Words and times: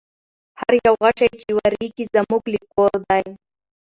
هر 0.59 0.73
یو 0.85 0.93
غشی 1.03 1.27
چي 1.41 1.51
واریږي 1.57 2.05
زموږ 2.13 2.43
له 2.53 2.59
کور 2.73 2.93
دی 3.09 3.25